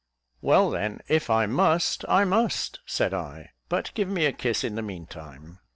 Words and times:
"Well 0.41 0.71
then, 0.71 1.01
if 1.09 1.29
I 1.29 1.45
must, 1.45 2.05
I 2.09 2.25
must," 2.25 2.79
said 2.87 3.13
I; 3.13 3.51
"but 3.69 3.93
give 3.93 4.09
me 4.09 4.25
a 4.25 4.33
kiss 4.33 4.63
in 4.63 4.73
the 4.73 4.81
meantime." 4.81 5.59